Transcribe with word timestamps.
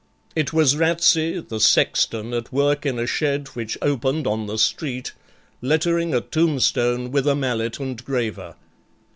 It 0.35 0.51
was 0.51 0.75
Ratsey 0.75 1.47
the 1.47 1.59
sexton 1.59 2.33
at 2.33 2.51
work 2.51 2.87
in 2.87 2.97
a 2.97 3.05
shed 3.05 3.49
which 3.49 3.77
opened 3.83 4.25
on 4.25 4.47
the 4.47 4.57
street, 4.57 5.11
lettering 5.61 6.15
a 6.15 6.21
tombstone 6.21 7.11
with 7.11 7.27
a 7.27 7.35
mallet 7.35 7.79
and 7.79 8.03
graver. 8.03 8.55